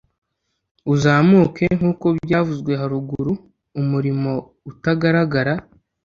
uzamuke, 0.93 1.65
nkuko 1.77 2.05
byavuzwe 2.25 2.71
haruguru 2.81 3.31
umuriro 3.79 4.33
utagaragara 4.69 5.53